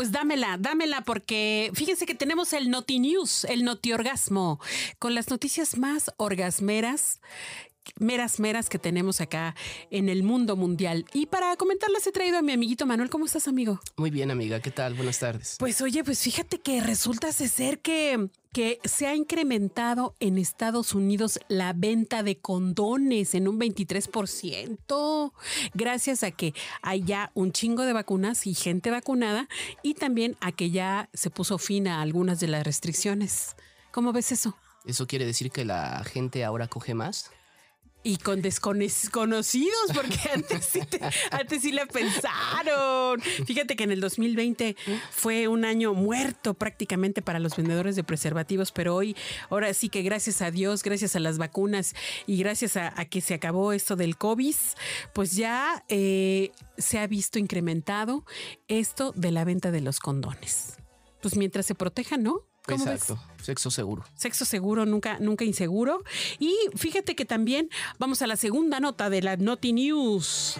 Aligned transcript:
pues 0.00 0.12
dámela, 0.12 0.56
dámela, 0.58 1.02
porque 1.02 1.70
fíjense 1.74 2.06
que 2.06 2.14
tenemos 2.14 2.54
el 2.54 2.70
Noti 2.70 2.98
News, 3.00 3.44
el 3.44 3.64
Noti 3.64 3.92
Orgasmo, 3.92 4.58
con 4.98 5.14
las 5.14 5.28
noticias 5.28 5.76
más 5.76 6.10
orgasmeras 6.16 7.20
meras, 7.98 8.40
meras 8.40 8.68
que 8.68 8.78
tenemos 8.78 9.20
acá 9.20 9.54
en 9.90 10.08
el 10.08 10.22
mundo 10.22 10.56
mundial. 10.56 11.04
Y 11.12 11.26
para 11.26 11.56
comentarlas 11.56 12.06
he 12.06 12.12
traído 12.12 12.38
a 12.38 12.42
mi 12.42 12.52
amiguito 12.52 12.86
Manuel. 12.86 13.10
¿Cómo 13.10 13.26
estás, 13.26 13.48
amigo? 13.48 13.80
Muy 13.96 14.10
bien, 14.10 14.30
amiga. 14.30 14.60
¿Qué 14.60 14.70
tal? 14.70 14.94
Buenas 14.94 15.18
tardes. 15.18 15.56
Pues 15.58 15.80
oye, 15.80 16.04
pues 16.04 16.20
fíjate 16.20 16.60
que 16.60 16.80
resulta 16.80 17.30
ser 17.48 17.80
que, 17.80 18.28
que 18.52 18.78
se 18.84 19.06
ha 19.06 19.14
incrementado 19.14 20.14
en 20.20 20.38
Estados 20.38 20.94
Unidos 20.94 21.40
la 21.48 21.72
venta 21.72 22.22
de 22.22 22.38
condones 22.38 23.34
en 23.34 23.48
un 23.48 23.58
23%, 23.58 25.32
gracias 25.74 26.22
a 26.22 26.30
que 26.30 26.54
hay 26.82 27.02
ya 27.02 27.30
un 27.34 27.52
chingo 27.52 27.84
de 27.84 27.92
vacunas 27.92 28.46
y 28.46 28.54
gente 28.54 28.90
vacunada 28.90 29.48
y 29.82 29.94
también 29.94 30.36
a 30.40 30.52
que 30.52 30.70
ya 30.70 31.08
se 31.12 31.30
puso 31.30 31.58
fin 31.58 31.88
a 31.88 32.00
algunas 32.00 32.40
de 32.40 32.48
las 32.48 32.64
restricciones. 32.64 33.56
¿Cómo 33.90 34.12
ves 34.12 34.32
eso? 34.32 34.56
¿Eso 34.84 35.06
quiere 35.06 35.26
decir 35.26 35.50
que 35.50 35.64
la 35.64 36.02
gente 36.04 36.44
ahora 36.44 36.68
coge 36.68 36.94
más? 36.94 37.30
Y 38.02 38.16
con 38.16 38.40
desconocidos, 38.40 39.74
porque 39.94 40.18
antes 40.34 40.64
sí, 40.64 40.80
te- 40.88 41.00
antes 41.30 41.60
sí 41.60 41.70
la 41.70 41.84
pensaron. 41.86 43.20
Fíjate 43.20 43.76
que 43.76 43.84
en 43.84 43.90
el 43.92 44.00
2020 44.00 44.74
fue 45.10 45.48
un 45.48 45.64
año 45.66 45.92
muerto 45.92 46.54
prácticamente 46.54 47.20
para 47.20 47.38
los 47.38 47.56
vendedores 47.56 47.96
de 47.96 48.04
preservativos, 48.04 48.72
pero 48.72 48.94
hoy, 48.94 49.16
ahora 49.50 49.74
sí 49.74 49.90
que 49.90 50.00
gracias 50.02 50.40
a 50.40 50.50
Dios, 50.50 50.82
gracias 50.82 51.14
a 51.14 51.20
las 51.20 51.36
vacunas 51.36 51.94
y 52.26 52.38
gracias 52.38 52.76
a, 52.78 52.90
que 53.04 53.20
se 53.20 53.34
acabó 53.34 53.72
esto 53.72 53.96
del 53.96 54.16
COVID, 54.16 54.54
pues 55.12 55.32
ya 55.32 55.84
eh, 55.88 56.52
se 56.78 56.98
ha 56.98 57.06
visto 57.06 57.38
incrementado 57.38 58.24
esto 58.68 59.12
de 59.14 59.30
la 59.30 59.44
venta 59.44 59.70
de 59.70 59.82
los 59.82 60.00
condones. 60.00 60.76
Pues 61.20 61.36
mientras 61.36 61.66
se 61.66 61.74
protejan, 61.74 62.22
¿no? 62.22 62.46
Exacto. 62.68 63.18
Sexo 63.42 63.70
seguro. 63.70 64.04
Sexo 64.14 64.44
seguro, 64.44 64.86
nunca, 64.86 65.18
nunca 65.18 65.44
inseguro. 65.44 66.02
Y 66.38 66.54
fíjate 66.76 67.14
que 67.16 67.24
también 67.24 67.68
vamos 67.98 68.22
a 68.22 68.26
la 68.26 68.36
segunda 68.36 68.80
nota 68.80 69.10
de 69.10 69.22
la 69.22 69.36
Noti 69.36 69.72
News. 69.72 70.56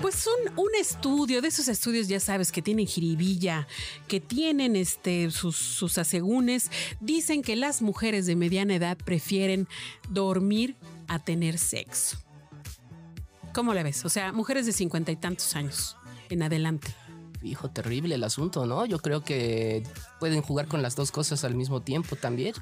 Pues 0.00 0.26
un, 0.26 0.58
un 0.58 0.74
estudio, 0.78 1.40
de 1.40 1.48
esos 1.48 1.68
estudios 1.68 2.06
ya 2.06 2.20
sabes 2.20 2.52
que 2.52 2.60
tienen 2.62 2.86
jiribilla, 2.86 3.66
que 4.08 4.20
tienen 4.20 4.76
este, 4.76 5.30
sus, 5.30 5.56
sus 5.56 5.96
asegúnes, 5.98 6.70
dicen 7.00 7.42
que 7.42 7.56
las 7.56 7.82
mujeres 7.82 8.26
de 8.26 8.36
mediana 8.36 8.76
edad 8.76 8.98
prefieren 8.98 9.68
dormir 10.10 10.76
a 11.08 11.18
tener 11.18 11.58
sexo. 11.58 12.18
¿Cómo 13.54 13.72
la 13.72 13.82
ves? 13.82 14.04
O 14.04 14.10
sea, 14.10 14.32
mujeres 14.32 14.66
de 14.66 14.72
cincuenta 14.72 15.12
y 15.12 15.16
tantos 15.16 15.56
años 15.56 15.96
en 16.28 16.42
adelante. 16.42 16.94
Hijo, 17.46 17.70
terrible 17.70 18.14
el 18.14 18.24
asunto, 18.24 18.66
¿no? 18.66 18.84
Yo 18.86 18.98
creo 18.98 19.22
que 19.22 19.82
pueden 20.20 20.42
jugar 20.42 20.68
con 20.68 20.82
las 20.82 20.96
dos 20.96 21.10
cosas 21.10 21.44
al 21.44 21.54
mismo 21.54 21.80
tiempo 21.82 22.16
también. 22.16 22.54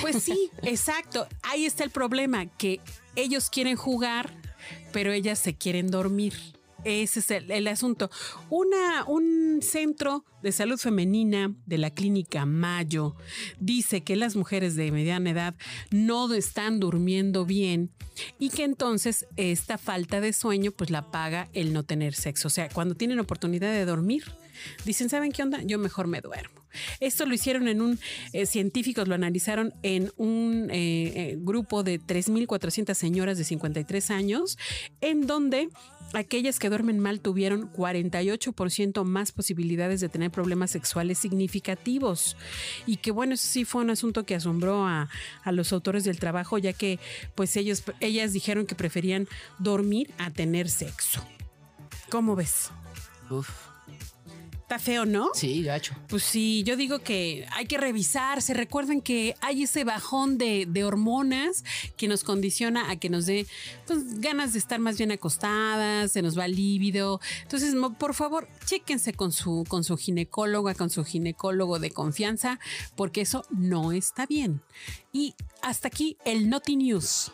Pues 0.00 0.22
sí, 0.22 0.50
exacto. 0.62 1.26
Ahí 1.42 1.64
está 1.64 1.84
el 1.84 1.90
problema, 1.90 2.46
que 2.46 2.80
ellos 3.16 3.50
quieren 3.50 3.76
jugar, 3.76 4.32
pero 4.92 5.12
ellas 5.12 5.38
se 5.38 5.54
quieren 5.54 5.90
dormir. 5.90 6.34
Ese 6.84 7.20
es 7.20 7.30
el, 7.30 7.50
el 7.50 7.68
asunto. 7.68 8.10
Una, 8.50 9.04
un 9.06 9.60
centro 9.62 10.24
de 10.42 10.52
salud 10.52 10.78
femenina 10.78 11.54
de 11.66 11.78
la 11.78 11.90
clínica 11.90 12.46
Mayo 12.46 13.14
dice 13.60 14.02
que 14.02 14.16
las 14.16 14.36
mujeres 14.36 14.74
de 14.74 14.90
mediana 14.90 15.30
edad 15.30 15.54
no 15.90 16.32
están 16.34 16.80
durmiendo 16.80 17.44
bien 17.46 17.90
y 18.38 18.50
que 18.50 18.64
entonces 18.64 19.26
esta 19.36 19.78
falta 19.78 20.20
de 20.20 20.32
sueño 20.32 20.72
pues 20.72 20.90
la 20.90 21.10
paga 21.10 21.48
el 21.52 21.72
no 21.72 21.84
tener 21.84 22.14
sexo. 22.14 22.48
O 22.48 22.50
sea, 22.50 22.68
cuando 22.68 22.94
tienen 22.94 23.18
oportunidad 23.20 23.72
de 23.72 23.84
dormir, 23.84 24.24
dicen, 24.84 25.08
¿saben 25.08 25.32
qué 25.32 25.42
onda? 25.42 25.62
Yo 25.62 25.78
mejor 25.78 26.06
me 26.06 26.20
duermo. 26.20 26.61
Esto 27.00 27.26
lo 27.26 27.34
hicieron 27.34 27.68
en 27.68 27.80
un, 27.80 27.98
eh, 28.32 28.46
científicos 28.46 29.08
lo 29.08 29.14
analizaron 29.14 29.74
en 29.82 30.10
un 30.16 30.68
eh, 30.70 31.12
eh, 31.14 31.36
grupo 31.38 31.82
de 31.82 32.00
3.400 32.00 32.94
señoras 32.94 33.38
de 33.38 33.44
53 33.44 34.10
años, 34.10 34.58
en 35.00 35.26
donde 35.26 35.68
aquellas 36.14 36.58
que 36.58 36.68
duermen 36.68 36.98
mal 36.98 37.20
tuvieron 37.20 37.72
48% 37.72 39.04
más 39.04 39.32
posibilidades 39.32 40.00
de 40.00 40.08
tener 40.08 40.30
problemas 40.30 40.70
sexuales 40.70 41.18
significativos. 41.18 42.36
Y 42.86 42.96
que 42.96 43.10
bueno, 43.10 43.34
eso 43.34 43.46
sí 43.46 43.64
fue 43.64 43.82
un 43.82 43.90
asunto 43.90 44.24
que 44.24 44.34
asombró 44.34 44.86
a, 44.86 45.08
a 45.42 45.52
los 45.52 45.72
autores 45.72 46.04
del 46.04 46.18
trabajo, 46.18 46.58
ya 46.58 46.72
que 46.72 46.98
pues 47.34 47.56
ellos, 47.56 47.82
ellas 48.00 48.32
dijeron 48.32 48.66
que 48.66 48.74
preferían 48.74 49.28
dormir 49.58 50.10
a 50.18 50.30
tener 50.30 50.68
sexo. 50.68 51.26
¿Cómo 52.10 52.36
ves? 52.36 52.70
Uf. 53.30 53.72
Está 54.72 54.82
feo, 54.82 55.04
¿no? 55.04 55.28
Sí, 55.34 55.62
gacho. 55.62 55.94
Pues 56.08 56.22
sí, 56.22 56.62
yo 56.64 56.78
digo 56.78 57.00
que 57.00 57.46
hay 57.52 57.66
que 57.66 57.76
revisarse. 57.76 58.54
Recuerden 58.54 59.02
que 59.02 59.34
hay 59.42 59.64
ese 59.64 59.84
bajón 59.84 60.38
de, 60.38 60.64
de 60.66 60.82
hormonas 60.82 61.62
que 61.98 62.08
nos 62.08 62.24
condiciona 62.24 62.90
a 62.90 62.96
que 62.96 63.10
nos 63.10 63.26
dé 63.26 63.46
pues, 63.86 64.18
ganas 64.18 64.54
de 64.54 64.58
estar 64.58 64.80
más 64.80 64.96
bien 64.96 65.12
acostadas, 65.12 66.12
se 66.12 66.22
nos 66.22 66.38
va 66.38 66.46
el 66.46 66.56
líbido. 66.56 67.20
Entonces, 67.42 67.74
por 67.98 68.14
favor, 68.14 68.48
chéquense 68.64 69.12
con 69.12 69.30
su, 69.30 69.66
con 69.68 69.84
su 69.84 69.98
ginecóloga, 69.98 70.74
con 70.74 70.88
su 70.88 71.04
ginecólogo 71.04 71.78
de 71.78 71.90
confianza, 71.90 72.58
porque 72.96 73.20
eso 73.20 73.44
no 73.50 73.92
está 73.92 74.24
bien. 74.24 74.62
Y 75.12 75.34
hasta 75.60 75.88
aquí 75.88 76.16
el 76.24 76.48
Noti 76.48 76.76
News. 76.76 77.30